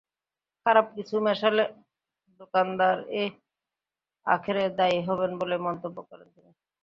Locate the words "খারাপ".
0.65-0.85